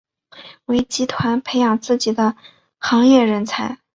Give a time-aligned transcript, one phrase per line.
[0.65, 2.35] 为集团培养自己的
[2.79, 3.77] 行业人才。